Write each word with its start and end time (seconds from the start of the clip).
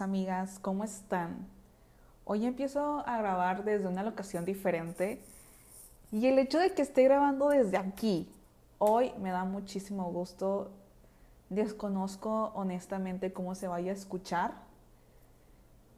amigas, 0.00 0.58
¿cómo 0.60 0.82
están? 0.82 1.46
Hoy 2.24 2.46
empiezo 2.46 3.04
a 3.06 3.18
grabar 3.18 3.64
desde 3.64 3.86
una 3.86 4.02
locación 4.02 4.44
diferente 4.44 5.22
y 6.10 6.26
el 6.26 6.38
hecho 6.38 6.58
de 6.58 6.72
que 6.74 6.82
esté 6.82 7.04
grabando 7.04 7.48
desde 7.48 7.76
aquí, 7.76 8.28
hoy 8.78 9.12
me 9.20 9.30
da 9.30 9.44
muchísimo 9.44 10.10
gusto. 10.10 10.70
Desconozco 11.48 12.50
honestamente 12.54 13.32
cómo 13.32 13.54
se 13.54 13.68
vaya 13.68 13.92
a 13.92 13.94
escuchar, 13.94 14.54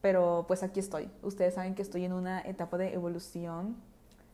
pero 0.02 0.44
pues 0.46 0.62
aquí 0.62 0.80
estoy. 0.80 1.10
Ustedes 1.22 1.54
saben 1.54 1.74
que 1.74 1.82
estoy 1.82 2.04
en 2.04 2.12
una 2.12 2.42
etapa 2.42 2.76
de 2.76 2.92
evolución 2.92 3.76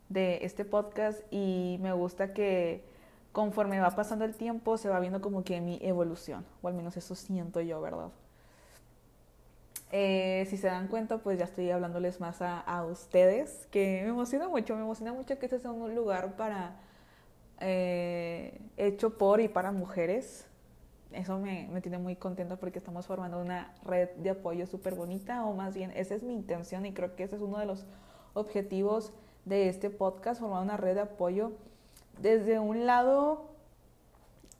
de 0.09 0.45
este 0.45 0.65
podcast 0.65 1.21
y 1.31 1.79
me 1.81 1.93
gusta 1.93 2.33
que 2.33 2.85
conforme 3.31 3.79
va 3.79 3.91
pasando 3.91 4.25
el 4.25 4.35
tiempo 4.35 4.77
se 4.77 4.89
va 4.89 4.99
viendo 4.99 5.21
como 5.21 5.45
que 5.45 5.61
mi 5.61 5.79
evolución, 5.83 6.45
o 6.63 6.69
al 6.69 6.75
menos 6.75 6.97
eso 6.97 7.15
siento 7.15 7.61
yo, 7.61 7.81
¿verdad? 7.81 8.11
Eh, 9.95 10.47
si 10.49 10.57
se 10.57 10.69
dan 10.69 10.89
cuenta, 10.89 11.19
pues 11.19 11.39
ya 11.39 11.45
estoy 11.45 11.71
hablándoles 11.71 12.19
más 12.19 12.39
a, 12.41 12.85
ustedes, 12.87 13.69
que 13.71 14.01
me 14.03 14.09
emociona 14.09 14.49
mucho, 14.49 14.75
me 14.75 14.81
emociona 14.81 15.13
mucho 15.13 15.39
que 15.39 15.45
este 15.45 15.59
sea 15.59 15.71
un 15.71 15.95
lugar 15.95 16.35
para, 16.35 16.81
eh, 17.61 18.59
hecho 18.79 19.19
por 19.19 19.43
y 19.43 19.49
para 19.49 19.71
mujeres. 19.71 20.47
Eso 21.13 21.39
me, 21.39 21.69
tiene 21.83 21.99
muy 21.99 22.17
contenta 22.17 22.57
porque 22.57 22.79
estamos 22.79 23.07
formando 23.07 23.39
una 23.39 23.75
red 23.85 24.09
de 24.17 24.31
apoyo 24.31 24.67
súper 24.67 24.95
bonita, 24.95 25.45
o 25.45 25.53
más 25.53 25.75
bien, 25.75 25.93
esa 25.95 26.15
es 26.15 26.23
mi 26.23 26.33
intención 26.33 26.87
y 26.87 26.95
creo 26.95 27.15
que 27.15 27.25
ese 27.25 27.37
es 27.37 27.43
uno 27.43 27.59
de 27.59 27.67
los 27.67 27.85
objetivos 28.33 29.13
de 29.45 29.69
este 29.69 29.91
podcast, 29.91 30.41
formar 30.41 30.63
una 30.63 30.79
red 30.79 30.95
de 30.95 31.03
apoyo 31.03 31.53
desde 32.19 32.59
un 32.59 32.87
lado 32.87 33.51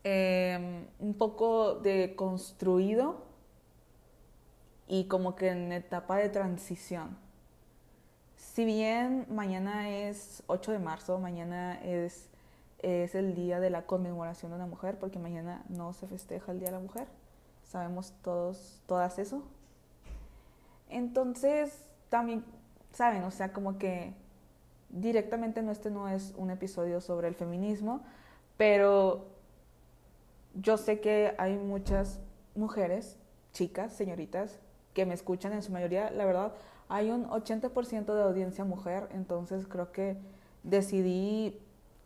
em, 0.03 0.85
un 0.99 1.15
poco 1.15 1.73
de 1.75 2.15
construido 2.15 3.32
y 4.93 5.05
como 5.05 5.35
que 5.35 5.49
en 5.49 5.71
etapa 5.71 6.17
de 6.17 6.29
transición. 6.29 7.17
Si 8.35 8.63
bien 8.63 9.25
mañana 9.27 9.89
es 9.89 10.43
8 10.45 10.71
de 10.71 10.77
marzo, 10.77 11.17
mañana 11.17 11.83
es, 11.83 12.29
es 12.77 13.15
el 13.15 13.33
día 13.33 13.59
de 13.59 13.71
la 13.71 13.87
conmemoración 13.87 14.51
de 14.51 14.59
la 14.59 14.67
mujer, 14.67 14.99
porque 14.99 15.17
mañana 15.17 15.63
no 15.67 15.93
se 15.93 16.05
festeja 16.05 16.51
el 16.51 16.59
Día 16.59 16.67
de 16.67 16.73
la 16.73 16.79
Mujer, 16.79 17.07
sabemos 17.63 18.13
todos, 18.21 18.83
todas 18.85 19.17
eso. 19.17 19.41
Entonces, 20.89 21.89
también, 22.09 22.45
saben, 22.91 23.23
o 23.23 23.31
sea, 23.31 23.51
como 23.51 23.79
que 23.79 24.13
directamente 24.89 25.63
no, 25.63 25.71
este 25.71 25.89
no 25.89 26.07
es 26.07 26.35
un 26.37 26.51
episodio 26.51 27.01
sobre 27.01 27.29
el 27.29 27.33
feminismo, 27.33 28.03
pero 28.57 29.25
yo 30.53 30.77
sé 30.77 30.99
que 30.99 31.33
hay 31.39 31.57
muchas 31.57 32.19
mujeres, 32.53 33.17
chicas, 33.53 33.91
señoritas, 33.93 34.59
que 34.93 35.05
me 35.05 35.13
escuchan 35.13 35.53
en 35.53 35.63
su 35.63 35.71
mayoría, 35.71 36.11
la 36.11 36.25
verdad, 36.25 36.53
hay 36.89 37.09
un 37.11 37.27
80% 37.27 38.13
de 38.13 38.21
audiencia 38.21 38.65
mujer, 38.65 39.07
entonces 39.11 39.67
creo 39.67 39.91
que 39.91 40.17
decidí 40.63 41.59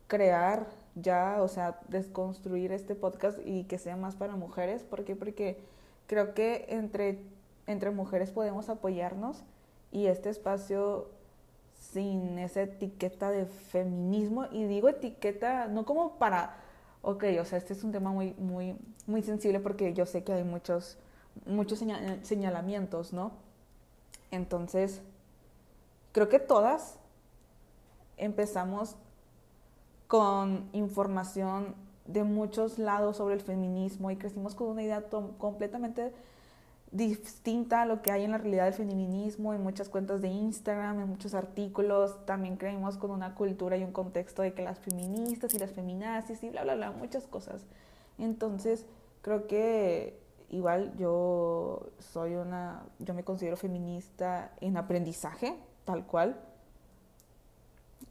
crear 0.07 0.67
ya, 0.95 1.37
o 1.41 1.47
sea, 1.47 1.79
desconstruir 1.89 2.71
este 2.71 2.95
podcast 2.95 3.39
y 3.45 3.65
que 3.65 3.77
sea 3.77 3.97
más 3.97 4.15
para 4.15 4.35
mujeres. 4.35 4.83
¿Por 4.83 5.03
qué? 5.03 5.15
Porque 5.15 5.59
creo 6.07 6.33
que 6.33 6.65
entre, 6.69 7.19
entre 7.67 7.91
mujeres 7.91 8.31
podemos 8.31 8.69
apoyarnos 8.69 9.43
y 9.91 10.07
este 10.07 10.29
espacio 10.29 11.09
sin 11.73 12.39
esa 12.39 12.63
etiqueta 12.63 13.29
de 13.29 13.45
feminismo 13.45 14.45
y 14.51 14.63
digo 14.63 14.89
etiqueta 14.89 15.67
no 15.67 15.85
como 15.85 16.17
para 16.17 16.57
ok, 17.03 17.23
o 17.39 17.45
sea, 17.45 17.59
este 17.59 17.73
es 17.73 17.83
un 17.83 17.91
tema 17.91 18.11
muy 18.11 18.33
muy 18.39 18.75
muy 19.05 19.21
sensible 19.21 19.59
porque 19.59 19.93
yo 19.93 20.05
sé 20.05 20.23
que 20.23 20.33
hay 20.33 20.43
muchos 20.43 20.97
muchos 21.45 21.83
señalamientos, 22.23 23.13
¿no? 23.13 23.31
Entonces, 24.31 25.01
creo 26.11 26.29
que 26.29 26.39
todas 26.39 26.97
empezamos 28.17 28.95
con 30.07 30.69
información 30.73 31.75
de 32.05 32.23
muchos 32.23 32.79
lados 32.79 33.17
sobre 33.17 33.35
el 33.35 33.41
feminismo 33.41 34.11
y 34.11 34.15
crecimos 34.15 34.55
con 34.55 34.67
una 34.67 34.83
idea 34.83 35.03
completamente 35.37 36.13
distinta 36.91 37.81
a 37.81 37.85
lo 37.85 38.01
que 38.01 38.11
hay 38.11 38.23
en 38.23 38.31
la 38.31 38.37
realidad 38.37 38.65
del 38.65 38.73
feminismo, 38.73 39.53
en 39.53 39.61
muchas 39.61 39.89
cuentas 39.89 40.21
de 40.21 40.29
Instagram, 40.29 41.01
en 41.01 41.09
muchos 41.09 41.33
artículos. 41.33 42.25
También 42.25 42.55
creemos 42.55 42.97
con 42.97 43.11
una 43.11 43.35
cultura 43.35 43.75
y 43.77 43.83
un 43.83 43.91
contexto 43.91 44.41
de 44.41 44.53
que 44.53 44.63
las 44.63 44.79
feministas 44.79 45.53
y 45.53 45.59
las 45.59 45.71
feminazis 45.71 46.41
y 46.43 46.49
bla, 46.49 46.63
bla, 46.63 46.75
bla, 46.75 46.91
muchas 46.91 47.27
cosas. 47.27 47.65
Entonces, 48.17 48.85
creo 49.21 49.47
que 49.47 50.17
igual 50.49 50.95
yo 50.97 51.89
soy 51.99 52.35
una, 52.35 52.83
yo 52.99 53.13
me 53.13 53.23
considero 53.23 53.57
feminista 53.57 54.51
en 54.61 54.77
aprendizaje, 54.77 55.57
tal 55.85 56.05
cual. 56.05 56.39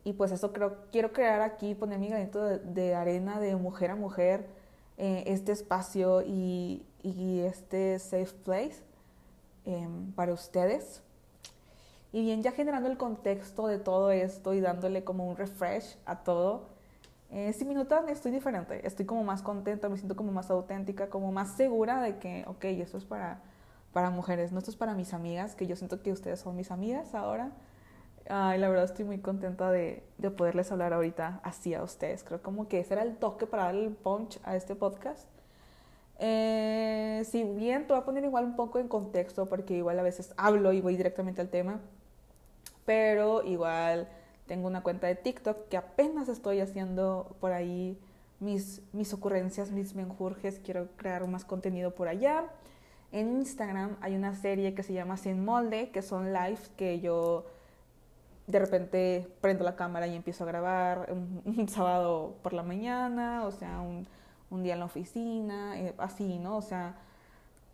Y 0.05 0.13
pues 0.13 0.31
eso 0.33 0.53
creo, 0.53 0.77
quiero 0.93 1.13
crear 1.13 1.41
aquí, 1.41 1.75
poner 1.75 1.99
mi 1.99 2.09
granito 2.09 2.45
de, 2.45 2.95
arena 2.95 3.41
de 3.41 3.57
mujer 3.57 3.91
a 3.91 3.97
mujer, 3.97 4.47
eh, 4.99 5.25
este 5.27 5.53
espacio 5.53 6.23
y, 6.23 6.87
y 7.03 7.41
este 7.41 7.99
safe 7.99 8.33
place 8.45 8.83
em, 9.65 10.13
para 10.13 10.33
ustedes. 10.33 11.03
Y 12.13 12.23
bien, 12.23 12.43
ya 12.43 12.53
generando 12.53 12.89
el 12.89 12.97
contexto 12.97 13.67
de 13.67 13.79
todo 13.79 14.11
esto 14.11 14.55
y 14.55 14.61
dándole 14.61 15.05
como 15.05 15.29
un 15.29 15.37
refresh 15.37 15.97
a 16.07 16.23
todo, 16.23 16.69
eh, 17.31 17.53
si 17.53 17.65
notan, 17.65 18.09
estoy 18.09 18.33
diferente, 18.33 18.87
estoy 18.87 19.07
como 19.07 19.25
más 19.25 19.43
contenta, 19.43 19.89
me 19.89 19.97
siento 19.97 20.17
como 20.17 20.33
más 20.33 20.51
auténtica, 20.51 21.09
como 21.09 21.33
más 21.33 21.57
segura 21.57 22.01
de 22.01 22.19
que, 22.19 22.45
ok, 22.47 22.65
esto 22.65 22.99
es 22.99 23.05
para, 23.05 23.41
para 23.93 24.11
mujeres, 24.11 24.53
no 24.53 24.59
esto 24.59 24.71
es 24.71 24.77
para 24.77 24.95
mis 24.95 25.13
amigas, 25.13 25.55
que 25.55 25.67
yo 25.67 25.77
siento 25.77 26.03
que 26.03 26.13
ustedes 26.13 26.41
son 26.41 26.57
mis 26.57 26.71
amigas 26.71 27.15
ahora. 27.15 27.53
y 28.27 28.59
la 28.59 28.69
verdad 28.69 28.85
estoy 28.85 29.05
muy 29.05 29.19
contenta 29.19 29.71
de, 29.71 30.03
de 30.19 30.31
poderles 30.31 30.73
hablar 30.73 30.93
ahorita 30.93 31.41
así 31.45 31.75
a 31.75 31.83
ustedes. 31.83 32.25
Creo 32.25 32.43
como 32.43 32.69
que 32.69 32.81
ese 32.81 32.95
era 32.95 33.03
el 33.03 33.17
toque 33.17 33.47
para 33.47 33.65
darle 33.65 33.87
el 33.87 33.93
punch 33.93 34.41
a 34.45 34.57
este 34.57 34.75
podcast. 34.75 35.29
Eh, 36.19 37.23
si 37.31 37.45
bien 37.45 37.87
te 37.87 37.93
voy 37.93 38.01
a 38.03 38.05
poner 38.05 38.25
igual 38.25 38.45
un 38.45 38.57
poco 38.57 38.79
en 38.79 38.89
contexto, 38.89 39.47
porque 39.47 39.75
igual 39.75 39.99
a 39.99 40.03
veces 40.03 40.33
hablo 40.37 40.73
y 40.73 40.81
voy 40.81 40.97
directamente 40.97 41.41
al 41.41 41.49
tema, 41.51 41.81
pero 42.85 43.43
igual 43.43 44.09
tengo 44.47 44.67
una 44.67 44.83
cuenta 44.83 45.07
de 45.07 45.15
TikTok 45.15 45.69
que 45.69 45.77
apenas 45.77 46.29
estoy 46.29 46.61
haciendo 46.61 47.37
por 47.41 47.53
ahí 47.53 47.99
mis, 48.41 48.83
mis 48.93 49.13
ocurrencias, 49.13 49.71
mis 49.71 49.95
menjurjes, 49.95 50.61
quiero 50.65 50.89
crear 50.97 51.27
más 51.27 51.45
contenido 51.45 51.95
por 51.95 52.09
allá. 52.09 52.45
En 53.13 53.33
Instagram 53.33 53.97
hay 54.01 54.15
una 54.15 54.35
serie 54.35 54.75
que 54.75 54.83
se 54.83 54.93
llama 54.93 55.17
Sin 55.17 55.45
Molde, 55.45 55.91
que 55.91 56.03
son 56.03 56.33
lives 56.33 56.71
que 56.77 57.01
yo 57.01 57.47
de 58.47 58.59
repente 58.59 59.29
prendo 59.41 59.65
la 59.65 59.75
cámara 59.75 60.07
y 60.07 60.15
empiezo 60.15 60.45
a 60.45 60.47
grabar 60.47 61.13
un 61.45 61.69
sábado 61.69 62.37
por 62.43 62.53
la 62.53 62.63
mañana, 62.63 63.45
o 63.45 63.51
sea, 63.51 63.81
un, 63.81 64.07
un 64.51 64.63
día 64.63 64.75
en 64.75 64.81
la 64.81 64.87
oficina, 64.87 65.79
eh, 65.79 65.95
así, 65.99 66.39
¿no? 66.39 66.57
O 66.57 66.63
sea, 66.63 66.95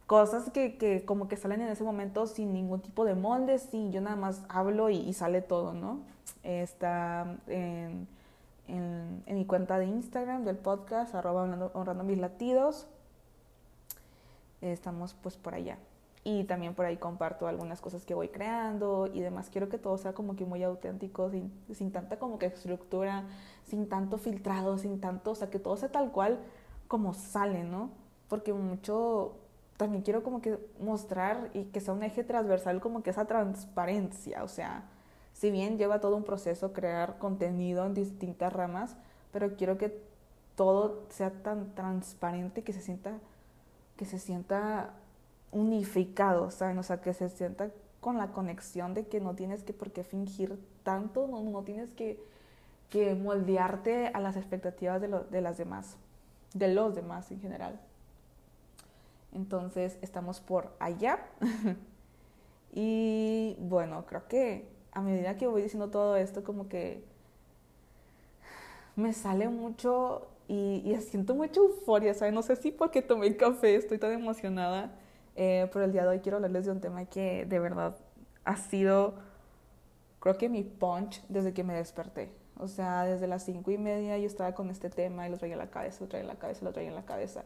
cosas 0.06 0.50
que, 0.50 0.76
que, 0.76 1.04
como 1.04 1.28
que 1.28 1.36
salen 1.36 1.60
en 1.62 1.68
ese 1.68 1.84
momento 1.84 2.26
sin 2.26 2.52
ningún 2.52 2.80
tipo 2.80 3.04
de 3.04 3.14
molde, 3.14 3.58
sí, 3.58 3.90
yo 3.90 4.00
nada 4.00 4.16
más 4.16 4.42
hablo 4.48 4.90
y, 4.90 5.12
sale 5.12 5.42
todo, 5.42 5.72
¿no? 5.74 6.00
Está 6.42 7.36
en, 7.46 8.06
en, 8.68 9.22
mi 9.26 9.44
cuenta 9.44 9.78
de 9.78 9.86
Instagram 9.86 10.44
del 10.44 10.56
podcast, 10.56 11.14
arroba 11.14 11.42
honrando 11.74 12.04
mis 12.04 12.18
latidos. 12.18 12.86
Estamos 14.60 15.14
pues 15.14 15.36
por 15.36 15.54
allá. 15.54 15.78
Y 16.24 16.44
también 16.44 16.74
por 16.74 16.86
ahí 16.86 16.96
comparto 16.96 17.48
algunas 17.48 17.80
cosas 17.80 18.04
que 18.04 18.14
voy 18.14 18.28
creando 18.28 19.08
y 19.12 19.20
demás. 19.20 19.50
Quiero 19.50 19.68
que 19.68 19.78
todo 19.78 19.98
sea 19.98 20.12
como 20.12 20.36
que 20.36 20.44
muy 20.44 20.62
auténtico, 20.62 21.30
sin, 21.30 21.52
sin 21.74 21.90
tanta 21.90 22.18
como 22.18 22.38
que 22.38 22.46
estructura, 22.46 23.24
sin 23.66 23.88
tanto 23.88 24.18
filtrado, 24.18 24.78
sin 24.78 25.00
tanto, 25.00 25.32
o 25.32 25.34
sea, 25.34 25.50
que 25.50 25.58
todo 25.58 25.76
sea 25.76 25.90
tal 25.90 26.12
cual 26.12 26.38
como 26.86 27.12
sale, 27.12 27.64
¿no? 27.64 27.90
Porque 28.28 28.52
mucho 28.52 29.34
también 29.76 30.02
quiero 30.02 30.22
como 30.22 30.40
que 30.40 30.58
mostrar 30.78 31.50
y 31.54 31.64
que 31.64 31.80
sea 31.80 31.92
un 31.92 32.04
eje 32.04 32.22
transversal 32.22 32.80
como 32.80 33.02
que 33.02 33.10
esa 33.10 33.24
transparencia, 33.24 34.44
o 34.44 34.48
sea, 34.48 34.84
si 35.42 35.50
bien 35.50 35.76
lleva 35.76 36.00
todo 36.00 36.14
un 36.14 36.22
proceso 36.22 36.72
crear 36.72 37.18
contenido 37.18 37.84
en 37.84 37.94
distintas 37.94 38.52
ramas, 38.52 38.94
pero 39.32 39.56
quiero 39.56 39.76
que 39.76 40.00
todo 40.54 41.02
sea 41.08 41.32
tan 41.32 41.74
transparente 41.74 42.62
que 42.62 42.72
se 42.72 42.80
sienta 42.80 43.18
que 43.96 44.04
se 44.04 44.20
sienta 44.20 44.90
unificado, 45.50 46.52
¿saben? 46.52 46.78
O 46.78 46.84
sea, 46.84 47.00
que 47.00 47.12
se 47.12 47.28
sienta 47.28 47.70
con 48.00 48.18
la 48.18 48.28
conexión 48.28 48.94
de 48.94 49.08
que 49.08 49.18
no 49.18 49.34
tienes 49.34 49.64
que 49.64 49.72
por 49.72 49.90
qué 49.90 50.04
fingir 50.04 50.60
tanto, 50.84 51.26
no, 51.26 51.42
no 51.42 51.62
tienes 51.62 51.92
que, 51.92 52.22
que 52.88 53.16
moldearte 53.16 54.12
a 54.14 54.20
las 54.20 54.36
expectativas 54.36 55.00
de, 55.00 55.08
lo, 55.08 55.24
de 55.24 55.40
las 55.40 55.58
demás 55.58 55.96
de 56.54 56.68
los 56.68 56.94
demás 56.94 57.32
en 57.32 57.40
general. 57.40 57.80
Entonces 59.32 59.98
estamos 60.02 60.38
por 60.38 60.72
allá. 60.78 61.26
y 62.72 63.56
bueno, 63.58 64.06
creo 64.06 64.28
que 64.28 64.71
a 64.92 65.00
medida 65.00 65.36
que 65.36 65.46
voy 65.46 65.62
diciendo 65.62 65.88
todo 65.88 66.16
esto, 66.16 66.44
como 66.44 66.68
que 66.68 67.02
me 68.96 69.12
sale 69.12 69.48
mucho 69.48 70.28
y, 70.48 70.94
siento 71.00 71.34
mucha 71.34 71.60
euforia, 71.60 72.12
¿sabes? 72.14 72.34
No 72.34 72.42
sé 72.42 72.56
si 72.56 72.70
porque 72.70 73.00
tomé 73.00 73.26
el 73.26 73.36
café 73.36 73.74
estoy 73.74 73.98
tan 73.98 74.12
emocionada. 74.12 74.92
Eh, 75.34 75.66
pero 75.72 75.86
el 75.86 75.92
día 75.92 76.02
de 76.02 76.08
hoy 76.08 76.18
quiero 76.18 76.36
hablarles 76.36 76.66
de 76.66 76.72
un 76.72 76.80
tema 76.80 77.06
que 77.06 77.46
de 77.46 77.58
verdad 77.58 77.96
ha 78.44 78.56
sido, 78.56 79.14
creo 80.20 80.36
que 80.36 80.50
mi 80.50 80.62
punch 80.62 81.22
desde 81.28 81.54
que 81.54 81.64
me 81.64 81.74
desperté. 81.74 82.30
O 82.58 82.68
sea, 82.68 83.04
desde 83.04 83.26
las 83.26 83.44
cinco 83.44 83.70
y 83.70 83.78
media 83.78 84.18
yo 84.18 84.26
estaba 84.26 84.52
con 84.54 84.68
este 84.68 84.90
tema 84.90 85.26
y 85.26 85.30
lo 85.30 85.38
traía 85.38 85.54
en 85.54 85.58
la 85.58 85.70
cabeza, 85.70 86.00
lo 86.02 86.08
traía 86.08 86.22
en 86.22 86.28
la 86.28 86.36
cabeza, 86.36 86.64
lo 86.64 86.72
traía 86.72 86.90
en 86.90 86.94
la 86.94 87.06
cabeza. 87.06 87.44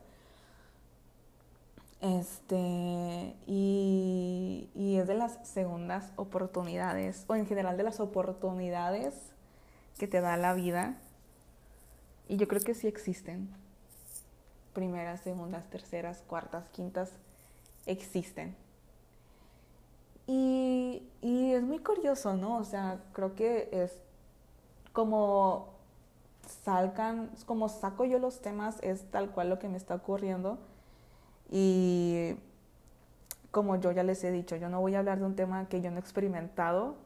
Este, 2.00 3.34
y, 3.46 4.68
y 4.74 4.96
es 4.98 5.06
de 5.06 5.14
las 5.14 5.38
segundas 5.48 6.12
oportunidades, 6.16 7.24
o 7.26 7.34
en 7.34 7.46
general 7.46 7.76
de 7.76 7.82
las 7.84 8.00
oportunidades 8.00 9.14
que 9.98 10.06
te 10.06 10.20
da 10.20 10.36
la 10.36 10.54
vida. 10.54 10.98
Y 12.28 12.36
yo 12.36 12.48
creo 12.48 12.60
que 12.60 12.74
sí 12.74 12.86
existen. 12.86 13.48
Primeras, 14.74 15.20
segundas, 15.20 15.68
terceras, 15.70 16.22
cuartas, 16.26 16.68
quintas, 16.70 17.12
existen. 17.86 18.54
Y, 20.26 21.08
y 21.22 21.52
es 21.52 21.62
muy 21.62 21.78
curioso, 21.78 22.34
¿no? 22.34 22.56
O 22.56 22.64
sea, 22.64 23.00
creo 23.12 23.34
que 23.34 23.68
es 23.72 23.98
como 24.92 25.76
salgan, 26.64 27.30
como 27.46 27.68
saco 27.68 28.04
yo 28.04 28.18
los 28.18 28.40
temas, 28.40 28.76
es 28.82 29.10
tal 29.10 29.30
cual 29.30 29.48
lo 29.48 29.58
que 29.58 29.68
me 29.68 29.76
está 29.76 29.94
ocurriendo. 29.94 30.58
Y 31.50 32.34
como 33.50 33.76
yo 33.76 33.92
ya 33.92 34.02
les 34.02 34.22
he 34.24 34.30
dicho, 34.30 34.56
yo 34.56 34.68
no 34.68 34.80
voy 34.80 34.94
a 34.94 34.98
hablar 34.98 35.18
de 35.18 35.24
un 35.24 35.36
tema 35.36 35.68
que 35.68 35.80
yo 35.80 35.90
no 35.90 35.96
he 35.96 36.00
experimentado, 36.00 36.96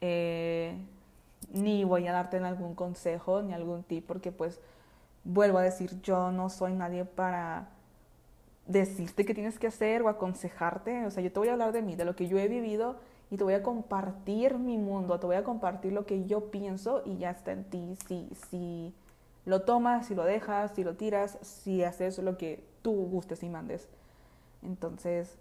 eh, 0.00 0.76
ni 1.52 1.84
voy 1.84 2.06
a 2.06 2.12
darte 2.12 2.38
algún 2.38 2.74
consejo, 2.74 3.42
ni 3.42 3.52
algún 3.52 3.82
tip, 3.82 4.06
porque 4.06 4.32
pues 4.32 4.60
vuelvo 5.24 5.58
a 5.58 5.62
decir, 5.62 6.00
yo 6.02 6.30
no 6.32 6.48
soy 6.48 6.74
nadie 6.74 7.04
para 7.04 7.68
decirte 8.66 9.24
qué 9.24 9.34
tienes 9.34 9.58
que 9.58 9.66
hacer 9.66 10.02
o 10.02 10.08
aconsejarte. 10.08 11.06
O 11.06 11.10
sea, 11.10 11.22
yo 11.22 11.32
te 11.32 11.38
voy 11.38 11.48
a 11.48 11.52
hablar 11.52 11.72
de 11.72 11.82
mí, 11.82 11.96
de 11.96 12.04
lo 12.04 12.16
que 12.16 12.28
yo 12.28 12.38
he 12.38 12.48
vivido 12.48 12.96
y 13.30 13.36
te 13.36 13.44
voy 13.44 13.54
a 13.54 13.62
compartir 13.62 14.58
mi 14.58 14.78
mundo, 14.78 15.18
te 15.18 15.26
voy 15.26 15.36
a 15.36 15.44
compartir 15.44 15.92
lo 15.92 16.06
que 16.06 16.26
yo 16.26 16.50
pienso 16.50 17.02
y 17.04 17.18
ya 17.18 17.30
está 17.30 17.52
en 17.52 17.64
ti 17.64 17.96
si, 18.06 18.28
si 18.48 18.94
lo 19.44 19.62
tomas, 19.62 20.06
si 20.06 20.14
lo 20.14 20.24
dejas, 20.24 20.72
si 20.74 20.84
lo 20.84 20.94
tiras, 20.94 21.38
si 21.42 21.82
haces 21.82 22.18
lo 22.18 22.36
que 22.38 22.64
tú 22.86 22.92
gustes 22.92 23.42
y 23.42 23.48
mandes. 23.48 23.88
Entonces, 24.62 25.36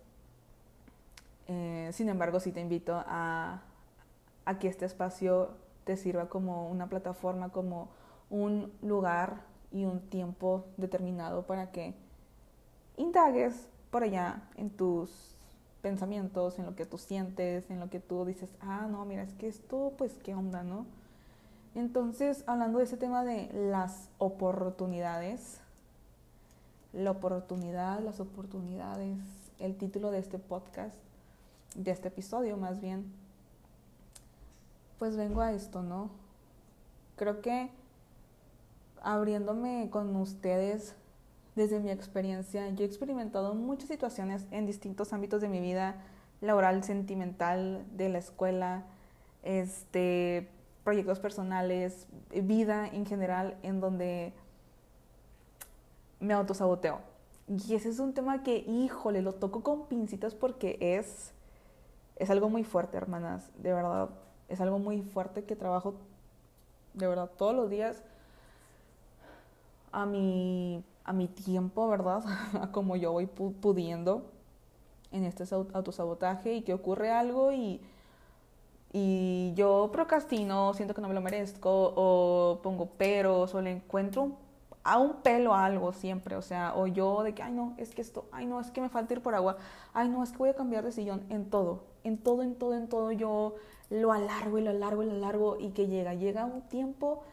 eh, 1.48 1.92
sin 1.94 2.10
embargo, 2.10 2.40
sí 2.40 2.52
te 2.52 2.60
invito 2.60 2.96
a, 3.06 3.62
a 4.46 4.58
que 4.58 4.68
este 4.68 4.86
espacio 4.86 5.52
te 5.84 5.96
sirva 5.96 6.28
como 6.28 6.68
una 6.72 6.90
plataforma, 6.90 7.50
como 7.50 7.90
un 8.32 8.74
lugar 8.82 9.44
y 9.72 9.86
un 9.86 10.00
tiempo 10.00 10.66
determinado 10.78 11.44
para 11.44 11.70
que 11.72 11.94
indagues 12.98 13.68
por 13.92 14.02
allá 14.02 14.42
en 14.56 14.72
tus 14.72 15.36
pensamientos, 15.84 16.58
en 16.58 16.66
lo 16.66 16.76
que 16.76 16.88
tú 16.88 16.98
sientes, 16.98 17.70
en 17.70 17.80
lo 17.80 17.92
que 17.92 18.00
tú 18.00 18.26
dices, 18.26 18.50
ah, 18.60 18.88
no, 18.90 19.06
mira, 19.06 19.22
es 19.22 19.34
que 19.34 19.48
esto, 19.48 19.94
pues, 20.00 20.18
¿qué 20.24 20.34
onda, 20.34 20.64
no? 20.64 20.88
Entonces, 21.76 22.44
hablando 22.48 22.80
de 22.80 22.86
ese 22.86 22.98
tema 22.98 23.24
de 23.24 23.52
las 23.54 24.10
oportunidades, 24.18 25.62
la 26.96 27.12
oportunidad, 27.12 28.00
las 28.00 28.20
oportunidades, 28.20 29.18
el 29.60 29.76
título 29.76 30.12
de 30.12 30.20
este 30.20 30.40
podcast, 30.40 30.96
de 31.76 31.92
este 31.92 32.08
episodio 32.08 32.58
más 32.58 32.80
bien, 32.80 33.12
pues 34.98 35.18
vengo 35.18 35.42
a 35.42 35.52
esto, 35.52 35.84
¿no? 35.84 36.10
Creo 37.18 37.42
que 37.42 37.70
abriéndome 39.02 39.90
con 39.92 40.16
ustedes 40.16 40.96
desde 41.56 41.80
mi 41.80 41.92
experiencia, 41.92 42.70
yo 42.70 42.84
he 42.84 42.88
experimentado 42.88 43.54
muchas 43.56 43.90
situaciones 43.90 44.46
en 44.52 44.66
distintos 44.66 45.14
ámbitos 45.14 45.42
de 45.42 45.50
mi 45.50 45.60
vida, 45.60 45.96
laboral, 46.42 46.84
sentimental, 46.84 47.86
de 47.96 48.10
la 48.10 48.18
escuela, 48.18 48.84
este, 49.44 50.50
proyectos 50.84 51.20
personales, 51.20 52.08
vida 52.30 52.88
en 52.88 53.06
general, 53.06 53.58
en 53.64 53.80
donde 53.80 54.34
me 56.20 56.34
autosaboteo. 56.34 57.00
Y 57.48 57.76
ese 57.76 57.90
es 57.90 58.00
un 58.00 58.14
tema 58.14 58.44
que, 58.44 58.58
híjole, 58.58 59.22
lo 59.22 59.34
toco 59.34 59.62
con 59.62 59.86
pincitas 59.88 60.34
porque 60.34 60.78
es, 60.80 61.32
es 62.16 62.30
algo 62.30 62.50
muy 62.50 62.64
fuerte, 62.64 62.98
hermanas, 62.98 63.52
de 63.58 63.74
verdad. 63.74 64.10
Es 64.50 64.62
algo 64.62 64.80
muy 64.80 65.02
fuerte 65.02 65.44
que 65.44 65.56
trabajo, 65.56 65.96
de 66.94 67.08
verdad, 67.08 67.30
todos 67.38 67.56
los 67.56 67.70
días 67.70 68.02
a 69.92 70.06
mi 70.06 70.84
a 71.06 71.14
mi 71.14 71.28
tiempo, 71.28 71.88
¿verdad? 71.88 72.24
como 72.72 72.96
yo 72.96 73.14
voy 73.14 73.28
pudiendo 73.28 74.26
en 75.12 75.24
este 75.24 75.44
autosabotaje 75.54 76.56
y 76.56 76.62
que 76.64 76.74
ocurre 76.74 77.12
algo 77.12 77.54
y, 77.54 77.80
y 78.92 79.54
yo 79.56 79.90
procrastino, 79.94 80.74
siento 80.74 80.94
que 80.94 81.02
no 81.02 81.08
me 81.08 81.14
lo 81.14 81.22
merezco 81.22 81.94
o 81.96 82.60
pongo 82.64 82.88
peros 82.88 83.54
o 83.54 83.62
le 83.62 83.72
encuentro 83.72 84.32
a 84.86 85.00
un 85.00 85.16
pelo 85.24 85.56
a 85.56 85.66
algo 85.66 85.92
siempre, 85.94 86.36
o 86.36 86.44
sea, 86.44 86.76
o 86.76 86.86
yo 86.86 87.24
de 87.24 87.34
que, 87.34 87.42
ay 87.42 87.52
no, 87.52 87.74
es 87.78 87.96
que 87.96 88.02
esto, 88.02 88.30
ay 88.32 88.46
no, 88.46 88.62
es 88.62 88.70
que 88.70 88.82
me 88.82 88.90
falta 88.90 89.16
ir 89.16 89.22
por 89.22 89.34
agua, 89.34 89.58
ay 89.94 90.10
no, 90.10 90.24
es 90.24 90.32
que 90.32 90.38
voy 90.38 90.50
a 90.50 90.54
cambiar 90.54 90.86
de 90.86 90.92
sillón, 90.92 91.26
en 91.30 91.50
todo, 91.50 91.86
en 92.04 92.20
todo, 92.20 92.44
en 92.44 92.54
todo, 92.54 92.76
en 92.76 92.88
todo, 92.88 93.12
yo 93.12 93.56
lo 93.90 94.12
alargo 94.14 94.60
y 94.60 94.62
lo 94.62 94.70
alargo 94.70 95.02
y 95.02 95.08
lo 95.08 95.14
alargo 95.14 95.58
y 95.60 95.72
que 95.72 95.88
llega, 95.88 96.14
llega 96.14 96.46
un 96.46 96.62
tiempo 96.62 97.24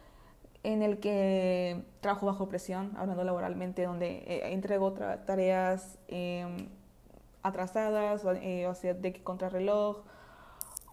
en 0.63 0.83
el 0.83 0.99
que 0.99 1.85
trabajo 2.01 2.25
bajo 2.25 2.49
presión, 2.49 2.93
hablando 2.97 3.23
laboralmente, 3.23 3.85
donde 3.85 4.25
eh, 4.27 4.53
entrego 4.53 4.95
tareas 4.95 5.99
em, 6.09 6.69
atrasadas, 7.43 8.23
eh, 8.41 8.67
o 8.67 8.75
sea, 8.75 8.95
de 8.95 9.23
contrarreloj, 9.23 9.99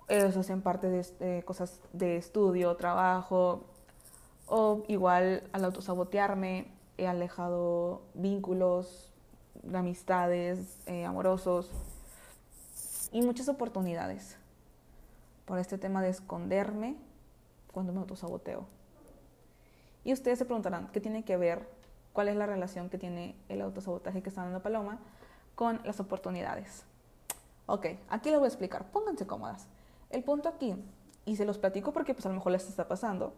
eso 0.10 0.42
es 0.42 0.50
en 0.50 0.62
parte 0.62 0.90
de 0.90 1.06
eh, 1.22 1.44
cosas 1.46 1.80
de 1.94 2.18
estudio, 2.18 2.76
trabajo, 2.76 3.69
o 4.50 4.84
igual 4.88 5.44
al 5.54 5.66
autosabotearme, 5.66 6.72
he 6.98 7.08
alejado 7.08 8.02
vínculos, 8.16 9.14
amistades, 9.74 10.78
amorosos 11.08 11.70
y 13.12 13.22
muchas 13.22 13.48
oportunidades 13.48 14.38
por 15.46 15.60
este 15.60 15.78
tema 15.78 16.02
de 16.02 16.10
esconderme 16.10 16.96
cuando 17.72 17.94
me 17.94 18.00
autosaboteo. 18.00 18.66
Y 20.04 20.14
ustedes 20.14 20.40
se 20.40 20.46
preguntarán, 20.46 20.90
¿qué 20.92 21.00
tiene 21.00 21.24
que 21.24 21.38
ver? 21.38 21.70
¿Cuál 22.14 22.28
es 22.30 22.36
la 22.36 22.46
relación 22.46 22.90
que 22.90 22.98
tiene 22.98 23.36
el 23.50 23.62
autosabotaje 23.62 24.22
que 24.22 24.30
está 24.30 24.44
dando 24.44 24.62
Paloma 24.62 25.00
con 25.56 25.80
las 25.84 26.00
oportunidades? 26.00 26.84
Ok, 27.68 27.86
aquí 28.10 28.30
les 28.30 28.40
voy 28.40 28.46
a 28.46 28.50
explicar. 28.50 28.92
Pónganse 28.92 29.28
cómodas. 29.28 29.68
El 30.10 30.24
punto 30.24 30.50
aquí, 30.50 30.76
y 31.26 31.36
se 31.36 31.46
los 31.46 31.60
platico 31.60 31.94
porque 31.94 32.14
pues 32.14 32.26
a 32.26 32.30
lo 32.30 32.36
mejor 32.36 32.52
les 32.52 32.68
está 32.68 32.88
pasando, 32.88 33.34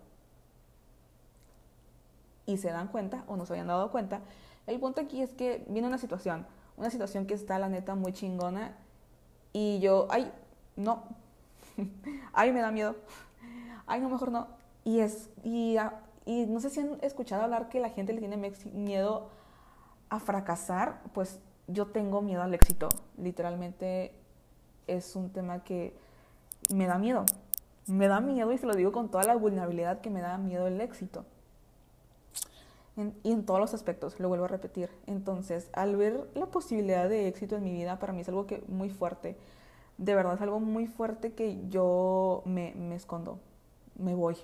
y 2.46 2.58
se 2.58 2.70
dan 2.70 2.88
cuenta 2.88 3.24
o 3.28 3.38
no 3.38 3.46
se 3.46 3.54
habían 3.54 3.68
dado 3.68 3.92
cuenta, 3.92 4.22
el 4.68 4.80
punto 4.80 5.02
aquí 5.02 5.22
es 5.22 5.34
que 5.34 5.66
viene 5.68 5.88
una 5.88 5.98
situación, 5.98 6.46
una 6.78 6.90
situación 6.90 7.26
que 7.26 7.34
está 7.34 7.60
la 7.60 7.70
neta 7.70 7.96
muy 7.96 8.14
chingona 8.14 8.76
y 9.54 9.80
yo, 9.80 10.08
ay, 10.10 10.32
no, 10.76 11.04
ay, 12.34 12.52
me 12.52 12.62
da 12.62 12.72
miedo, 12.72 12.96
ay, 13.86 14.02
no, 14.02 14.10
mejor 14.10 14.32
no. 14.32 14.48
Y 14.84 15.00
es, 15.00 15.30
y 15.44 15.78
y 16.26 16.46
no 16.46 16.60
sé 16.60 16.70
si 16.70 16.80
han 16.80 16.98
escuchado 17.02 17.44
hablar 17.44 17.70
que 17.70 17.80
la 17.80 17.90
gente 17.90 18.14
le 18.14 18.20
tiene 18.20 18.54
miedo 18.74 19.30
a 20.10 20.20
fracasar, 20.20 21.02
pues 21.14 21.40
yo 21.68 21.88
tengo 21.88 22.22
miedo 22.22 22.44
al 22.44 22.54
éxito. 22.54 22.90
Literalmente 23.18 24.14
es 24.88 25.16
un 25.16 25.32
tema 25.32 25.64
que 25.64 25.98
me 26.74 26.86
da 26.86 26.98
miedo. 26.98 27.26
Me 27.88 28.08
da 28.08 28.20
miedo 28.20 28.52
y 28.52 28.58
se 28.58 28.68
lo 28.68 28.76
digo 28.76 28.92
con 28.92 29.10
toda 29.10 29.24
la 29.24 29.36
vulnerabilidad 29.36 30.02
que 30.02 30.10
me 30.10 30.22
da 30.22 30.38
miedo 30.38 30.68
el 30.68 30.80
éxito. 30.80 31.26
Y 32.98 33.32
en 33.32 33.46
todos 33.46 33.60
los 33.60 33.74
aspectos, 33.74 34.20
lo 34.20 34.28
vuelvo 34.28 34.46
a 34.46 34.48
repetir. 34.50 34.90
Entonces, 35.08 35.70
al 35.74 35.96
ver 35.96 36.28
la 36.36 36.48
posibilidad 36.48 37.08
de 37.08 37.28
éxito 37.28 37.56
en 37.56 37.64
mi 37.64 37.72
vida, 37.72 38.00
para 38.00 38.14
mí 38.14 38.22
es 38.22 38.30
algo 38.30 38.48
que 38.48 38.64
muy 38.68 38.90
fuerte. 38.90 39.38
De 39.98 40.14
verdad, 40.14 40.34
es 40.34 40.42
algo 40.42 40.60
muy 40.60 40.88
fuerte 40.88 41.34
que 41.34 41.60
yo 41.70 42.42
me, 42.46 42.74
me 42.76 42.96
escondo. 42.96 43.40
Me 43.96 44.14
voy, 44.14 44.36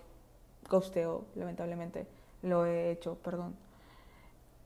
costeo, 0.70 1.26
lamentablemente, 1.36 2.08
lo 2.42 2.66
he 2.66 2.92
hecho, 2.92 3.16
perdón. 3.16 3.56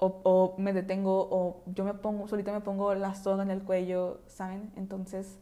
O, 0.03 0.55
me 0.57 0.73
detengo 0.73 1.27
o 1.29 1.61
yo 1.67 1.83
me 1.83 1.93
pongo, 1.93 2.27
solita 2.27 2.51
me 2.51 2.61
pongo 2.61 2.95
la 2.95 3.13
soga 3.13 3.43
en 3.43 3.51
el 3.51 3.61
cuello, 3.61 4.19
¿saben? 4.25 4.71
Entonces, 4.75 5.38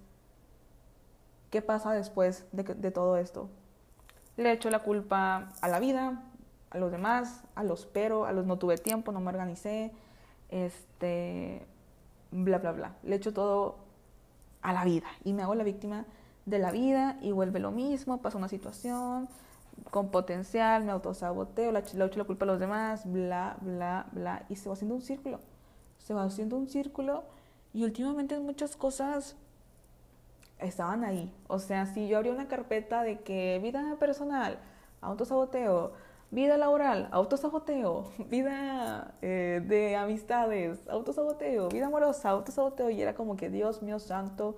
¿qué 1.50 1.62
pasa 1.62 1.94
después 1.94 2.46
de, 2.52 2.64
de 2.64 2.92
todo 2.92 3.16
esto? 3.16 3.50
Le 4.36 4.52
echo 4.52 4.70
la 4.70 4.80
culpa 4.80 5.54
a 5.62 5.68
la 5.70 5.80
vida, 5.80 6.29
a 6.72 6.78
los 6.78 6.92
demás, 6.92 7.44
a 7.56 7.64
los 7.64 7.86
pero, 7.86 8.26
a 8.26 8.32
los 8.32 8.46
no 8.46 8.58
tuve 8.58 8.78
tiempo, 8.78 9.12
no 9.12 9.20
me 9.20 9.30
organicé, 9.30 9.92
este, 10.50 11.66
bla, 12.32 12.58
bla, 12.60 12.72
bla. 12.72 12.96
Le 13.04 13.16
echo 13.16 13.34
todo 13.34 13.78
a 14.62 14.74
la 14.74 14.84
vida 14.84 15.08
y 15.24 15.34
me 15.34 15.44
hago 15.44 15.56
la 15.56 15.64
víctima 15.64 16.06
de 16.46 16.60
la 16.60 16.72
vida 16.72 17.18
y 17.22 17.32
vuelve 17.32 17.60
lo 17.60 17.72
mismo, 17.72 18.22
pasa 18.22 18.38
una 18.38 18.48
situación, 18.50 19.30
con 19.92 20.10
potencial, 20.10 20.84
me 20.84 20.92
autosaboteo, 20.92 21.72
le 21.72 21.80
echo 21.80 21.98
la 21.98 22.24
culpa 22.26 22.46
a 22.46 22.48
los 22.48 22.60
demás, 22.60 23.12
bla, 23.12 23.58
bla, 23.62 24.08
bla, 24.12 24.46
y 24.50 24.56
se 24.56 24.70
va 24.70 24.74
haciendo 24.74 24.96
un 24.96 25.02
círculo. 25.02 25.40
Se 25.98 26.14
va 26.14 26.24
haciendo 26.24 26.56
un 26.56 26.68
círculo 26.68 27.24
Y 27.74 27.84
últimamente 27.84 28.40
muchas 28.40 28.76
cosas 28.76 29.36
estaban 30.60 31.04
ahí. 31.04 31.32
O 31.48 31.60
sea, 31.60 31.86
si 31.86 32.08
yo 32.08 32.18
abría 32.18 32.32
una 32.34 32.48
carpeta 32.48 33.04
de 33.04 33.20
que 33.20 33.60
vida 33.62 33.96
personal, 34.00 34.58
autosaboteo, 35.02 35.94
vida 36.32 36.58
laboral, 36.58 37.10
autosaboteo, 37.12 38.12
vida 38.30 39.16
eh, 39.22 39.64
de 39.66 39.96
amistades, 39.96 40.88
autosaboteo, 40.88 41.70
vida 41.70 41.88
amorosa, 41.88 42.30
autosaboteo, 42.30 42.90
y 42.90 43.02
era 43.02 43.16
como 43.16 43.36
que 43.36 43.50
Dios 43.50 43.82
mío 43.82 44.00
santo, 44.00 44.58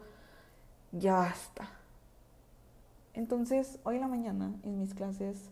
ya 0.92 1.16
basta. 1.16 1.70
Entonces, 3.14 3.80
hoy 3.84 3.96
en 3.96 4.02
la 4.02 4.08
mañana, 4.08 4.54
en 4.64 4.80
mis 4.80 4.94
clases, 4.94 5.50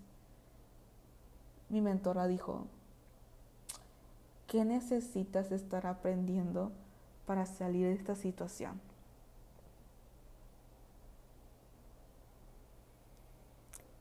mi 1.70 1.82
mentora 1.82 2.28
dijo, 2.28 2.68
¿qué 4.48 4.66
necesitas 4.66 5.52
estar 5.52 5.86
aprendiendo 5.86 6.72
para 7.26 7.46
salir 7.46 7.88
de 7.88 7.94
esta 7.94 8.16
situación? 8.16 8.82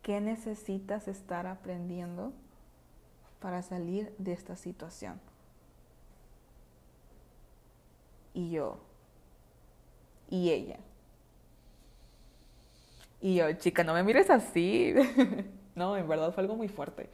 ¿Qué 0.08 0.22
necesitas 0.22 1.06
estar 1.06 1.46
aprendiendo 1.46 2.32
para 3.40 3.60
salir 3.60 4.10
de 4.16 4.32
esta 4.32 4.56
situación? 4.56 5.20
Y 8.32 8.48
yo. 8.48 8.78
Y 10.30 10.50
ella. 10.50 10.78
Y 13.20 13.34
yo, 13.34 13.52
chica, 13.52 13.84
no 13.84 13.92
me 13.92 14.02
mires 14.02 14.30
así. 14.30 14.94
no, 15.74 15.94
en 15.94 16.08
verdad 16.08 16.32
fue 16.32 16.42
algo 16.42 16.56
muy 16.56 16.68
fuerte. 16.68 17.10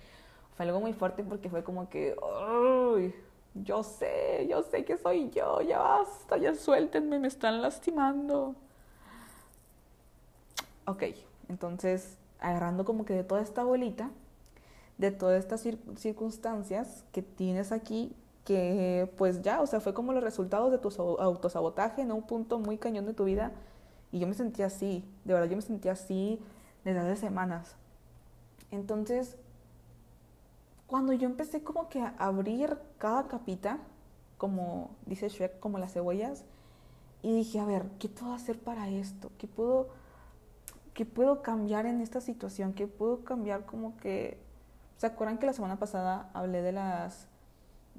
Fue 0.56 0.64
algo 0.64 0.78
muy 0.78 0.92
fuerte 0.92 1.24
porque 1.24 1.50
fue 1.50 1.64
como 1.64 1.88
que, 1.88 2.14
Uy, 2.14 3.12
yo 3.54 3.82
sé, 3.82 4.46
yo 4.48 4.62
sé 4.62 4.84
que 4.84 4.96
soy 4.98 5.30
yo, 5.30 5.60
ya 5.62 5.80
basta, 5.80 6.36
ya 6.36 6.54
suéltenme, 6.54 7.18
me 7.18 7.26
están 7.26 7.60
lastimando. 7.60 8.54
Ok, 10.86 11.02
entonces 11.48 12.18
agarrando 12.40 12.84
como 12.84 13.04
que 13.04 13.14
de 13.14 13.24
toda 13.24 13.40
esta 13.40 13.64
bolita, 13.64 14.10
de 14.98 15.10
todas 15.10 15.38
estas 15.38 15.66
circunstancias 15.96 17.04
que 17.12 17.22
tienes 17.22 17.72
aquí, 17.72 18.14
que 18.44 19.10
pues 19.16 19.42
ya, 19.42 19.60
o 19.60 19.66
sea, 19.66 19.80
fue 19.80 19.94
como 19.94 20.12
los 20.12 20.22
resultados 20.22 20.70
de 20.70 20.78
tu 20.78 20.88
autosabotaje 21.20 22.02
en 22.02 22.12
un 22.12 22.22
punto 22.22 22.58
muy 22.58 22.76
cañón 22.76 23.06
de 23.06 23.14
tu 23.14 23.24
vida. 23.24 23.52
Y 24.12 24.20
yo 24.20 24.26
me 24.26 24.34
sentía 24.34 24.66
así, 24.66 25.04
de 25.24 25.34
verdad 25.34 25.48
yo 25.48 25.56
me 25.56 25.62
sentía 25.62 25.92
así 25.92 26.38
desde 26.84 27.00
hace 27.00 27.16
semanas. 27.16 27.74
Entonces, 28.70 29.36
cuando 30.86 31.12
yo 31.12 31.26
empecé 31.26 31.62
como 31.62 31.88
que 31.88 32.00
a 32.00 32.14
abrir 32.18 32.78
cada 32.98 33.26
capita, 33.26 33.78
como 34.36 34.90
dice 35.06 35.28
Shrek, 35.28 35.58
como 35.58 35.78
las 35.78 35.92
cebollas, 35.92 36.44
y 37.22 37.34
dije, 37.34 37.58
a 37.58 37.64
ver, 37.64 37.86
¿qué 37.98 38.08
puedo 38.08 38.34
hacer 38.34 38.58
para 38.58 38.88
esto? 38.90 39.30
¿Qué 39.38 39.46
puedo 39.48 39.88
¿qué 40.94 41.04
puedo 41.04 41.42
cambiar 41.42 41.86
en 41.86 42.00
esta 42.00 42.20
situación? 42.20 42.72
¿Qué 42.72 42.86
puedo 42.86 43.24
cambiar 43.24 43.66
como 43.66 43.96
que... 43.98 44.38
¿Se 44.96 45.06
acuerdan 45.06 45.38
que 45.38 45.46
la 45.46 45.52
semana 45.52 45.78
pasada 45.78 46.30
hablé 46.32 46.62
de 46.62 46.72
las, 46.72 47.26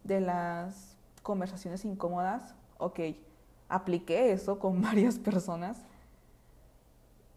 de 0.03 0.21
las 0.21 0.95
conversaciones 1.21 1.83
incómodas? 1.83 2.55
Ok, 2.77 2.99
apliqué 3.67 4.31
eso 4.31 4.59
con 4.59 4.81
varias 4.81 5.19
personas 5.19 5.77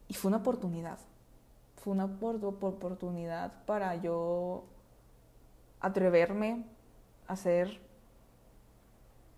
y 0.06 0.14
fue 0.14 0.28
una 0.28 0.38
oportunidad. 0.38 0.98
Fue 1.76 1.92
una 1.92 2.04
oportunidad 2.04 3.64
para 3.66 3.96
yo 3.96 4.64
atreverme 5.80 6.64
a 7.26 7.36
ser 7.36 7.80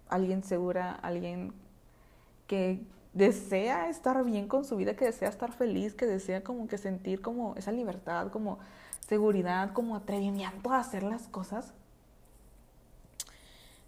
alguien 0.09 0.43
segura, 0.43 0.93
alguien 0.93 1.53
que 2.47 2.85
desea 3.13 3.89
estar 3.89 4.25
bien 4.25 4.49
con 4.49 4.65
su 4.65 4.77
vida, 4.77 4.95
que 4.95 5.05
desea 5.05 5.29
estar 5.29 5.53
feliz, 5.53 5.95
que 5.95 6.07
desea 6.07 6.45
como 6.45 6.69
que 6.69 6.79
sentir 6.79 7.21
como 7.21 7.55
esa 7.57 7.73
libertad, 7.73 8.31
como 8.31 8.59
seguridad, 9.01 9.73
como 9.73 9.97
atrevimiento 9.97 10.73
a 10.73 10.79
hacer 10.79 11.03
las 11.03 11.27
cosas. 11.29 11.73